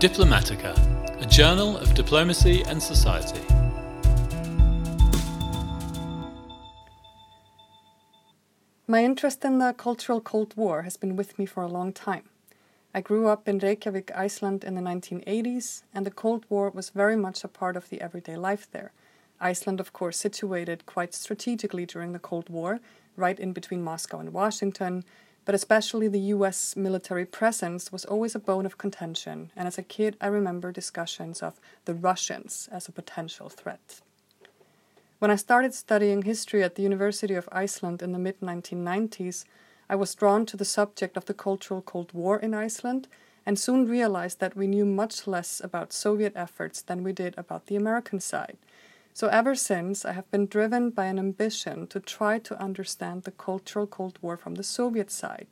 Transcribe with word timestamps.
Diplomatica, 0.00 0.72
a 1.20 1.26
journal 1.26 1.76
of 1.76 1.92
diplomacy 1.92 2.62
and 2.62 2.82
society. 2.82 3.42
My 8.86 9.04
interest 9.04 9.44
in 9.44 9.58
the 9.58 9.74
cultural 9.76 10.22
Cold 10.22 10.54
War 10.56 10.84
has 10.84 10.96
been 10.96 11.16
with 11.16 11.38
me 11.38 11.44
for 11.44 11.62
a 11.62 11.68
long 11.68 11.92
time. 11.92 12.30
I 12.94 13.02
grew 13.02 13.28
up 13.28 13.46
in 13.46 13.58
Reykjavik, 13.58 14.10
Iceland 14.16 14.64
in 14.64 14.74
the 14.74 14.80
1980s, 14.80 15.82
and 15.92 16.06
the 16.06 16.10
Cold 16.10 16.46
War 16.48 16.70
was 16.70 16.88
very 16.88 17.16
much 17.16 17.44
a 17.44 17.48
part 17.48 17.76
of 17.76 17.90
the 17.90 18.00
everyday 18.00 18.38
life 18.38 18.66
there. 18.72 18.92
Iceland, 19.38 19.80
of 19.80 19.92
course, 19.92 20.16
situated 20.16 20.86
quite 20.86 21.12
strategically 21.12 21.84
during 21.84 22.12
the 22.12 22.18
Cold 22.18 22.48
War, 22.48 22.80
right 23.16 23.38
in 23.38 23.52
between 23.52 23.82
Moscow 23.82 24.18
and 24.18 24.32
Washington, 24.32 25.04
but 25.44 25.54
especially 25.54 26.08
the 26.08 26.34
US 26.36 26.76
military 26.76 27.24
presence 27.24 27.92
was 27.92 28.04
always 28.04 28.34
a 28.34 28.38
bone 28.38 28.66
of 28.66 28.78
contention, 28.78 29.50
and 29.56 29.66
as 29.66 29.78
a 29.78 29.82
kid, 29.82 30.16
I 30.20 30.26
remember 30.26 30.72
discussions 30.72 31.42
of 31.42 31.60
the 31.84 31.94
Russians 31.94 32.68
as 32.70 32.88
a 32.88 32.92
potential 32.92 33.48
threat. 33.48 34.00
When 35.18 35.30
I 35.30 35.36
started 35.36 35.74
studying 35.74 36.22
history 36.22 36.62
at 36.62 36.76
the 36.76 36.82
University 36.82 37.34
of 37.34 37.48
Iceland 37.52 38.00
in 38.00 38.12
the 38.12 38.18
mid 38.18 38.40
1990s, 38.40 39.44
I 39.88 39.96
was 39.96 40.14
drawn 40.14 40.46
to 40.46 40.56
the 40.56 40.64
subject 40.64 41.16
of 41.16 41.26
the 41.26 41.34
cultural 41.34 41.82
Cold 41.82 42.12
War 42.12 42.38
in 42.38 42.54
Iceland 42.54 43.08
and 43.44 43.58
soon 43.58 43.88
realized 43.88 44.40
that 44.40 44.56
we 44.56 44.66
knew 44.66 44.86
much 44.86 45.26
less 45.26 45.60
about 45.60 45.92
Soviet 45.92 46.32
efforts 46.36 46.80
than 46.80 47.02
we 47.02 47.12
did 47.12 47.36
about 47.36 47.66
the 47.66 47.76
American 47.76 48.20
side. 48.20 48.56
So, 49.20 49.28
ever 49.28 49.54
since, 49.54 50.06
I 50.06 50.12
have 50.12 50.30
been 50.30 50.46
driven 50.46 50.88
by 50.88 51.04
an 51.04 51.18
ambition 51.18 51.86
to 51.88 52.00
try 52.00 52.38
to 52.38 52.58
understand 52.58 53.24
the 53.24 53.30
cultural 53.30 53.86
Cold 53.86 54.18
War 54.22 54.38
from 54.38 54.54
the 54.54 54.62
Soviet 54.62 55.10
side. 55.10 55.46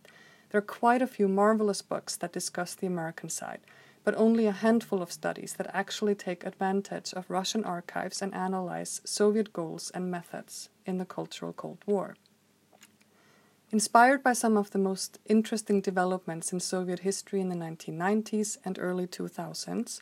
There 0.49 0.59
are 0.61 0.75
quite 0.81 1.03
a 1.03 1.07
few 1.07 1.29
marvelous 1.29 1.83
books 1.83 2.17
that 2.17 2.33
discuss 2.33 2.75
the 2.75 2.87
American 2.87 3.29
side, 3.29 3.61
but 4.05 4.15
only 4.15 4.47
a 4.47 4.53
handful 4.53 5.03
of 5.03 5.13
studies 5.13 5.53
that 5.59 5.71
actually 5.75 6.15
take 6.15 6.47
advantage 6.47 7.13
of 7.13 7.29
Russian 7.29 7.63
archives 7.63 8.23
and 8.23 8.35
analyze 8.35 9.03
Soviet 9.05 9.53
goals 9.53 9.91
and 9.91 10.11
methods 10.11 10.71
in 10.87 10.97
the 10.97 11.05
cultural 11.05 11.53
Cold 11.53 11.85
War. 11.85 12.17
Inspired 13.71 14.23
by 14.23 14.33
some 14.33 14.57
of 14.57 14.71
the 14.71 14.79
most 14.79 15.19
interesting 15.27 15.83
developments 15.83 16.55
in 16.55 16.61
Soviet 16.61 17.01
history 17.01 17.43
in 17.43 17.51
the 17.51 17.55
1990s 17.55 18.57
and 18.65 18.79
early 18.79 19.07
2000s, 19.07 20.01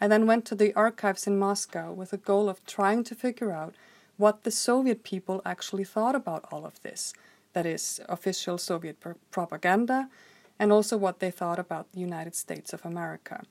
I 0.00 0.08
then 0.08 0.26
went 0.26 0.44
to 0.46 0.54
the 0.54 0.74
archives 0.74 1.26
in 1.26 1.38
Moscow 1.38 1.92
with 1.92 2.10
the 2.10 2.16
goal 2.16 2.48
of 2.48 2.64
trying 2.66 3.04
to 3.04 3.14
figure 3.14 3.52
out 3.52 3.74
what 4.16 4.44
the 4.44 4.50
Soviet 4.50 5.02
people 5.02 5.42
actually 5.44 5.84
thought 5.84 6.14
about 6.14 6.44
all 6.50 6.64
of 6.64 6.80
this 6.82 7.14
that 7.54 7.64
is, 7.64 8.00
official 8.08 8.58
Soviet 8.58 9.00
pr- 9.00 9.12
propaganda, 9.30 10.10
and 10.58 10.70
also 10.70 10.96
what 10.96 11.20
they 11.20 11.30
thought 11.30 11.58
about 11.58 11.90
the 11.92 12.00
United 12.00 12.34
States 12.34 12.72
of 12.72 12.84
America. 12.84 13.42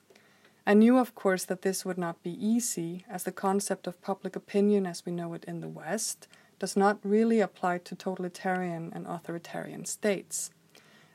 I 0.68 0.74
knew, 0.74 0.98
of 0.98 1.16
course, 1.16 1.44
that 1.46 1.64
this 1.64 1.84
would 1.84 1.98
not 1.98 2.22
be 2.24 2.32
easy, 2.32 3.06
as 3.10 3.24
the 3.24 3.32
concept 3.32 3.88
of 3.88 4.02
public 4.02 4.36
opinion 4.36 4.86
as 4.86 5.06
we 5.06 5.12
know 5.12 5.34
it 5.34 5.44
in 5.46 5.60
the 5.60 5.68
West 5.68 6.28
does 6.60 6.78
not 6.78 7.00
really 7.04 7.42
apply 7.42 7.80
to 7.80 7.96
totalitarian 7.96 8.92
and 8.94 9.06
authoritarian 9.08 9.84
states. 9.86 10.52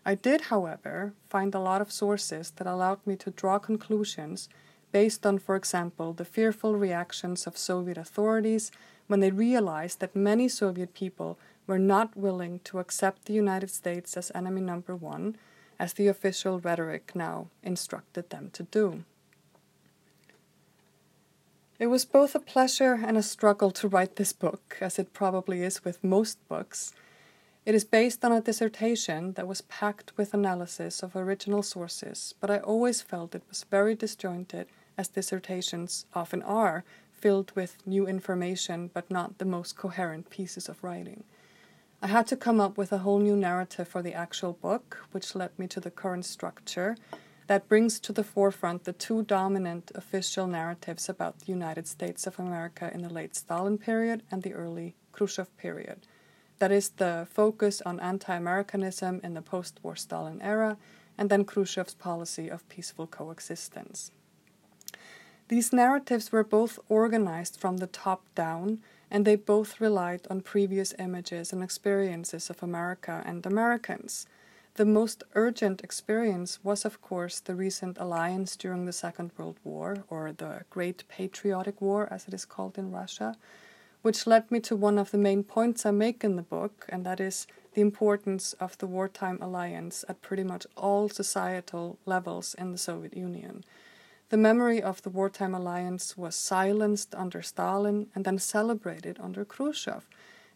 I 0.04 0.14
did, 0.14 0.42
however, 0.42 1.14
find 1.30 1.54
a 1.54 1.60
lot 1.60 1.80
of 1.80 1.92
sources 1.92 2.50
that 2.56 2.66
allowed 2.66 3.06
me 3.06 3.16
to 3.16 3.30
draw 3.30 3.58
conclusions 3.58 4.48
based 4.92 5.26
on, 5.26 5.38
for 5.38 5.56
example, 5.56 6.12
the 6.12 6.24
fearful 6.24 6.74
reactions 6.76 7.46
of 7.46 7.58
Soviet 7.58 7.98
authorities 7.98 8.70
when 9.06 9.20
they 9.20 9.30
realized 9.30 10.00
that 10.00 10.16
many 10.16 10.48
Soviet 10.48 10.94
people 10.94 11.38
were 11.66 11.78
not 11.78 12.16
willing 12.16 12.60
to 12.64 12.78
accept 12.78 13.24
the 13.24 13.32
United 13.34 13.70
States 13.70 14.16
as 14.16 14.32
enemy 14.34 14.60
number 14.60 14.96
one, 14.96 15.36
as 15.78 15.92
the 15.92 16.08
official 16.08 16.58
rhetoric 16.58 17.12
now 17.14 17.48
instructed 17.62 18.30
them 18.30 18.50
to 18.52 18.62
do. 18.64 19.04
It 21.78 21.86
was 21.86 22.04
both 22.04 22.34
a 22.34 22.40
pleasure 22.40 22.98
and 23.06 23.16
a 23.16 23.22
struggle 23.22 23.70
to 23.72 23.86
write 23.86 24.16
this 24.16 24.32
book, 24.32 24.76
as 24.80 24.98
it 24.98 25.12
probably 25.12 25.62
is 25.62 25.84
with 25.84 26.02
most 26.02 26.36
books. 26.48 26.92
It 27.64 27.74
is 27.74 27.84
based 27.84 28.24
on 28.24 28.32
a 28.32 28.40
dissertation 28.40 29.34
that 29.34 29.46
was 29.46 29.60
packed 29.60 30.16
with 30.16 30.34
analysis 30.34 31.02
of 31.02 31.14
original 31.14 31.62
sources, 31.62 32.34
but 32.40 32.50
I 32.50 32.58
always 32.58 33.02
felt 33.02 33.34
it 33.34 33.42
was 33.48 33.64
very 33.70 33.94
disjointed, 33.94 34.66
as 34.98 35.08
dissertations 35.08 36.04
often 36.14 36.42
are, 36.42 36.84
filled 37.12 37.52
with 37.54 37.78
new 37.86 38.06
information 38.06 38.90
but 38.92 39.10
not 39.10 39.38
the 39.38 39.44
most 39.44 39.76
coherent 39.76 40.28
pieces 40.28 40.68
of 40.68 40.84
writing. 40.84 41.24
I 42.02 42.08
had 42.08 42.26
to 42.28 42.36
come 42.36 42.60
up 42.60 42.76
with 42.76 42.92
a 42.92 42.98
whole 42.98 43.18
new 43.18 43.36
narrative 43.36 43.88
for 43.88 44.02
the 44.02 44.14
actual 44.14 44.52
book, 44.52 45.04
which 45.12 45.34
led 45.34 45.58
me 45.58 45.66
to 45.68 45.80
the 45.80 45.90
current 45.90 46.26
structure 46.26 46.96
that 47.48 47.66
brings 47.66 47.98
to 48.00 48.12
the 48.12 48.22
forefront 48.22 48.84
the 48.84 48.92
two 48.92 49.22
dominant 49.22 49.90
official 49.94 50.46
narratives 50.46 51.08
about 51.08 51.38
the 51.38 51.46
United 51.46 51.88
States 51.88 52.26
of 52.26 52.38
America 52.38 52.90
in 52.92 53.02
the 53.02 53.12
late 53.12 53.34
Stalin 53.34 53.78
period 53.78 54.22
and 54.30 54.42
the 54.42 54.52
early 54.52 54.94
Khrushchev 55.12 55.56
period. 55.56 56.06
That 56.58 56.70
is 56.70 56.90
the 56.90 57.26
focus 57.32 57.80
on 57.86 58.00
anti 58.00 58.34
Americanism 58.34 59.20
in 59.24 59.32
the 59.32 59.42
post 59.42 59.80
war 59.82 59.96
Stalin 59.96 60.42
era, 60.42 60.76
and 61.16 61.30
then 61.30 61.44
Khrushchev's 61.44 61.94
policy 61.94 62.48
of 62.48 62.68
peaceful 62.68 63.06
coexistence. 63.06 64.12
These 65.48 65.72
narratives 65.72 66.30
were 66.30 66.44
both 66.44 66.78
organized 66.90 67.58
from 67.58 67.78
the 67.78 67.86
top 67.86 68.22
down, 68.34 68.82
and 69.10 69.24
they 69.24 69.36
both 69.36 69.80
relied 69.80 70.26
on 70.28 70.42
previous 70.42 70.92
images 70.98 71.54
and 71.54 71.62
experiences 71.62 72.50
of 72.50 72.62
America 72.62 73.22
and 73.24 73.46
Americans. 73.46 74.26
The 74.74 74.84
most 74.84 75.24
urgent 75.34 75.80
experience 75.82 76.62
was, 76.62 76.84
of 76.84 77.00
course, 77.00 77.40
the 77.40 77.54
recent 77.54 77.96
alliance 77.98 78.56
during 78.56 78.84
the 78.84 78.92
Second 78.92 79.30
World 79.38 79.56
War, 79.64 80.04
or 80.10 80.32
the 80.32 80.64
Great 80.68 81.04
Patriotic 81.08 81.80
War, 81.80 82.06
as 82.10 82.28
it 82.28 82.34
is 82.34 82.44
called 82.44 82.76
in 82.76 82.92
Russia, 82.92 83.34
which 84.02 84.26
led 84.26 84.50
me 84.50 84.60
to 84.60 84.76
one 84.76 84.98
of 84.98 85.10
the 85.12 85.18
main 85.18 85.42
points 85.44 85.86
I 85.86 85.92
make 85.92 86.22
in 86.22 86.36
the 86.36 86.42
book, 86.42 86.84
and 86.90 87.06
that 87.06 87.20
is 87.20 87.46
the 87.72 87.80
importance 87.80 88.52
of 88.60 88.76
the 88.76 88.86
wartime 88.86 89.38
alliance 89.40 90.04
at 90.10 90.20
pretty 90.20 90.44
much 90.44 90.66
all 90.76 91.08
societal 91.08 91.96
levels 92.04 92.54
in 92.54 92.70
the 92.72 92.78
Soviet 92.78 93.16
Union. 93.16 93.64
The 94.30 94.36
memory 94.36 94.82
of 94.82 95.02
the 95.02 95.10
wartime 95.10 95.54
alliance 95.54 96.16
was 96.16 96.34
silenced 96.34 97.14
under 97.14 97.40
Stalin 97.42 98.08
and 98.14 98.24
then 98.24 98.38
celebrated 98.38 99.18
under 99.20 99.44
Khrushchev 99.44 100.06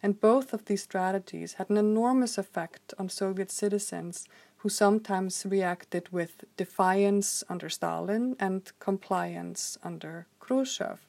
and 0.02 0.20
both 0.20 0.52
of 0.52 0.64
these 0.64 0.82
strategies 0.82 1.54
had 1.54 1.70
an 1.70 1.76
enormous 1.76 2.36
effect 2.36 2.92
on 2.98 3.08
Soviet 3.08 3.50
citizens 3.50 4.26
who 4.58 4.68
sometimes 4.68 5.46
reacted 5.48 6.08
with 6.10 6.44
defiance 6.56 7.44
under 7.48 7.68
Stalin 7.68 8.36
and 8.40 8.72
compliance 8.80 9.78
under 9.82 10.26
Khrushchev. 10.40 11.06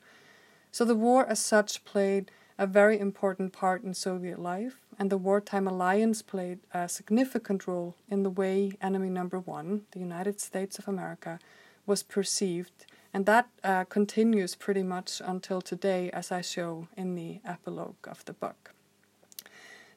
So 0.71 0.85
the 0.85 0.95
war 0.95 1.25
as 1.25 1.39
such 1.39 1.83
played 1.85 2.31
a 2.57 2.67
very 2.67 2.99
important 2.99 3.51
part 3.51 3.83
in 3.83 3.95
Soviet 3.95 4.39
life, 4.39 4.79
and 4.99 5.09
the 5.09 5.17
wartime 5.17 5.67
alliance 5.67 6.21
played 6.21 6.59
a 6.71 6.87
significant 6.87 7.67
role 7.67 7.95
in 8.09 8.21
the 8.21 8.29
way 8.29 8.73
enemy 8.79 9.09
number 9.09 9.39
one, 9.39 9.81
the 9.91 9.99
United 9.99 10.39
States 10.39 10.77
of 10.77 10.87
America, 10.87 11.39
was 11.85 12.03
perceived. 12.03 12.85
And 13.13 13.25
that 13.25 13.49
uh, 13.63 13.83
continues 13.83 14.55
pretty 14.55 14.83
much 14.83 15.21
until 15.23 15.61
today, 15.61 16.09
as 16.11 16.31
I 16.31 16.41
show 16.41 16.87
in 16.97 17.15
the 17.15 17.41
epilogue 17.45 18.07
of 18.07 18.25
the 18.25 18.33
book. 18.33 18.73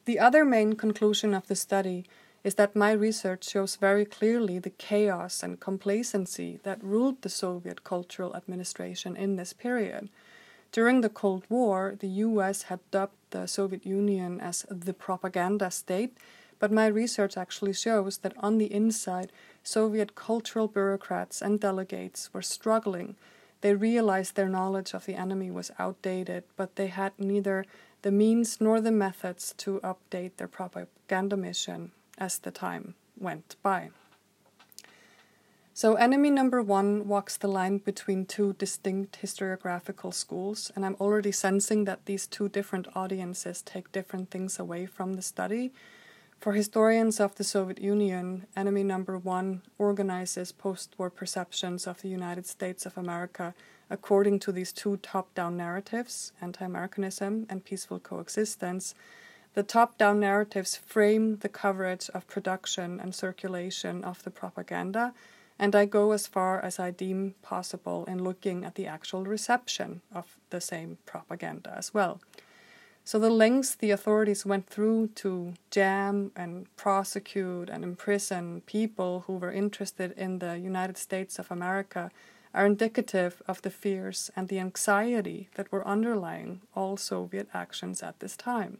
The 0.05 0.19
other 0.19 0.45
main 0.45 0.73
conclusion 0.73 1.33
of 1.33 1.47
the 1.47 1.55
study 1.55 2.05
is 2.43 2.55
that 2.55 2.75
my 2.75 2.91
research 2.91 3.49
shows 3.49 3.75
very 3.75 4.05
clearly 4.05 4.59
the 4.59 4.69
chaos 4.69 5.43
and 5.43 5.59
complacency 5.59 6.59
that 6.63 6.83
ruled 6.83 7.21
the 7.21 7.29
Soviet 7.29 7.83
cultural 7.83 8.35
administration 8.35 9.17
in 9.17 9.35
this 9.35 9.51
period. 9.51 10.09
During 10.71 11.01
the 11.01 11.09
Cold 11.09 11.43
War, 11.49 11.95
the 11.99 12.07
US 12.07 12.63
had 12.63 12.79
dubbed 12.91 13.17
the 13.31 13.47
Soviet 13.47 13.85
Union 13.85 14.39
as 14.39 14.65
the 14.69 14.93
propaganda 14.93 15.71
state, 15.71 16.15
but 16.59 16.71
my 16.71 16.87
research 16.87 17.35
actually 17.35 17.73
shows 17.73 18.19
that 18.19 18.33
on 18.39 18.57
the 18.57 18.71
inside, 18.71 19.31
Soviet 19.67 20.15
cultural 20.15 20.69
bureaucrats 20.69 21.41
and 21.41 21.59
delegates 21.59 22.33
were 22.33 22.41
struggling. 22.41 23.17
They 23.59 23.73
realized 23.73 24.35
their 24.35 24.47
knowledge 24.47 24.93
of 24.93 25.05
the 25.05 25.15
enemy 25.15 25.51
was 25.51 25.71
outdated, 25.77 26.45
but 26.55 26.77
they 26.77 26.87
had 26.87 27.11
neither 27.19 27.65
the 28.01 28.11
means 28.11 28.61
nor 28.61 28.79
the 28.79 28.93
methods 28.93 29.53
to 29.57 29.81
update 29.81 30.37
their 30.37 30.47
propaganda 30.47 31.35
mission 31.35 31.91
as 32.17 32.39
the 32.39 32.49
time 32.49 32.95
went 33.19 33.57
by. 33.61 33.89
So, 35.73 35.95
enemy 35.95 36.29
number 36.29 36.61
one 36.63 37.05
walks 37.05 37.35
the 37.35 37.49
line 37.49 37.79
between 37.79 38.25
two 38.25 38.53
distinct 38.53 39.19
historiographical 39.21 40.13
schools, 40.13 40.71
and 40.77 40.85
I'm 40.85 40.95
already 40.95 41.33
sensing 41.33 41.83
that 41.83 42.05
these 42.05 42.25
two 42.25 42.47
different 42.47 42.87
audiences 42.95 43.61
take 43.63 43.91
different 43.91 44.31
things 44.31 44.59
away 44.59 44.85
from 44.85 45.15
the 45.15 45.21
study. 45.21 45.73
For 46.39 46.53
historians 46.53 47.19
of 47.19 47.33
the 47.35 47.43
Soviet 47.43 47.79
Union, 47.81 48.45
enemy 48.55 48.83
number 48.83 49.17
one 49.17 49.63
organizes 49.79 50.51
post 50.51 50.93
war 50.97 51.09
perceptions 51.09 51.87
of 51.87 52.01
the 52.01 52.09
United 52.09 52.45
States 52.45 52.85
of 52.85 52.95
America 52.95 53.55
according 53.89 54.39
to 54.39 54.51
these 54.51 54.71
two 54.71 54.97
top 54.97 55.33
down 55.33 55.57
narratives, 55.57 56.33
anti 56.39 56.63
Americanism 56.63 57.47
and 57.49 57.65
peaceful 57.65 57.99
coexistence, 57.99 58.93
the 59.55 59.63
top 59.63 59.97
down 59.97 60.19
narratives 60.19 60.75
frame 60.75 61.37
the 61.37 61.49
coverage 61.49 62.07
of 62.13 62.27
production 62.27 62.99
and 62.99 63.15
circulation 63.15 64.03
of 64.03 64.23
the 64.23 64.29
propaganda, 64.29 65.15
and 65.57 65.75
I 65.75 65.85
go 65.85 66.11
as 66.11 66.27
far 66.27 66.61
as 66.61 66.77
I 66.77 66.91
deem 66.91 67.33
possible 67.41 68.05
in 68.05 68.23
looking 68.23 68.63
at 68.63 68.75
the 68.75 68.85
actual 68.85 69.25
reception 69.25 70.01
of 70.13 70.37
the 70.51 70.61
same 70.61 70.99
propaganda 71.07 71.73
as 71.75 71.95
well. 71.95 72.21
So, 73.07 73.19
the 73.19 73.29
lengths 73.29 73.73
the 73.73 73.91
authorities 73.91 74.45
went 74.45 74.67
through 74.67 75.11
to 75.23 75.53
jam 75.71 76.33
and 76.35 76.67
prosecute 76.75 77.69
and 77.69 77.81
imprison 77.81 78.63
people 78.65 79.23
who 79.25 79.37
were 79.37 79.49
interested 79.49 80.11
in 80.17 80.39
the 80.39 80.57
United 80.57 80.97
States 80.97 81.39
of 81.39 81.49
America 81.49 82.11
are 82.53 82.65
indicative 82.65 83.41
of 83.47 83.61
the 83.61 83.69
fears 83.69 84.29
and 84.35 84.49
the 84.49 84.59
anxiety 84.59 85.47
that 85.55 85.71
were 85.71 85.87
underlying 85.87 86.59
all 86.75 86.97
Soviet 86.97 87.47
actions 87.53 88.03
at 88.03 88.19
this 88.19 88.35
time. 88.35 88.79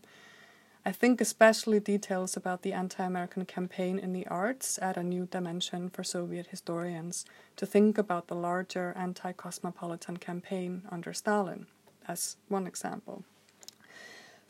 I 0.85 0.91
think 0.91 1.21
especially 1.21 1.79
details 1.79 2.35
about 2.35 2.63
the 2.63 2.73
anti 2.73 3.05
American 3.05 3.45
campaign 3.45 3.97
in 3.97 4.11
the 4.11 4.27
arts 4.27 4.77
add 4.81 4.97
a 4.97 5.03
new 5.03 5.27
dimension 5.27 5.89
for 5.89 6.03
Soviet 6.03 6.47
historians 6.47 7.23
to 7.55 7.65
think 7.65 7.97
about 7.97 8.27
the 8.27 8.35
larger 8.35 8.93
anti 8.97 9.31
cosmopolitan 9.31 10.17
campaign 10.17 10.81
under 10.91 11.13
Stalin, 11.13 11.67
as 12.09 12.35
one 12.49 12.67
example. 12.67 13.23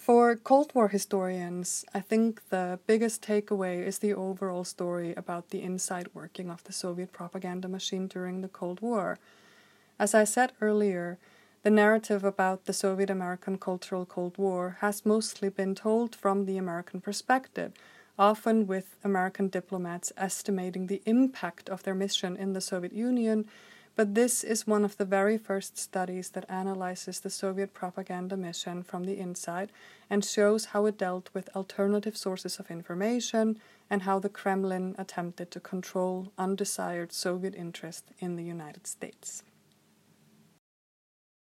For 0.07 0.38
Cold 0.38 0.71
War 0.74 0.88
historians, 0.88 1.83
I 1.94 2.00
think 2.00 2.48
the 2.48 2.80
biggest 2.88 3.21
takeaway 3.21 3.86
is 3.86 4.00
the 4.00 4.13
overall 4.13 4.63
story 4.63 5.13
about 5.18 5.50
the 5.50 5.62
inside 5.62 6.07
working 6.13 6.50
of 6.50 6.63
the 6.63 6.71
Soviet 6.71 7.12
propaganda 7.12 7.68
machine 7.68 8.07
during 8.07 8.39
the 8.39 8.48
Cold 8.48 8.80
War. 8.80 9.19
As 10.00 10.15
I 10.15 10.24
said 10.24 10.54
earlier, 10.62 11.18
the 11.63 11.69
narrative 11.69 12.24
about 12.24 12.68
the 12.68 12.71
Soviet 12.71 13.09
American 13.09 13.57
Cultural 13.57 14.06
Cold 14.06 14.38
War 14.38 14.77
has 14.80 15.06
mostly 15.06 15.50
been 15.50 15.75
told 15.75 16.15
from 16.15 16.45
the 16.45 16.57
American 16.57 17.01
perspective, 17.01 17.74
often 18.18 18.65
with 18.65 18.95
American 19.04 19.50
diplomats 19.50 20.13
estimating 20.15 20.88
the 20.88 21.01
impact 21.06 21.68
of 21.68 21.83
their 21.83 21.95
mission 21.95 22.38
in 22.38 22.54
the 22.54 22.62
Soviet 22.62 22.94
Union 22.94 23.44
but 23.97 24.13
this 24.13 24.44
is 24.44 24.67
one 24.67 24.85
of 24.85 24.95
the 24.97 25.05
very 25.05 25.39
first 25.39 25.75
studies 25.75 26.29
that 26.29 26.45
analyzes 26.49 27.19
the 27.19 27.31
Soviet 27.31 27.73
propaganda 27.73 28.38
mission 28.38 28.83
from 28.83 29.05
the 29.05 29.17
inside 29.17 29.71
and 30.07 30.23
shows 30.23 30.65
how 30.65 30.85
it 30.85 30.99
dealt 30.99 31.31
with 31.33 31.49
alternative 31.55 32.15
sources 32.15 32.59
of 32.59 32.69
information 32.69 33.57
and 33.89 34.03
how 34.03 34.19
the 34.19 34.29
Kremlin 34.29 34.94
attempted 34.99 35.49
to 35.49 35.59
control 35.59 36.31
undesired 36.38 37.11
Soviet 37.11 37.55
interest 37.55 38.05
in 38.19 38.35
the 38.35 38.44
United 38.44 38.85
States. 38.85 39.41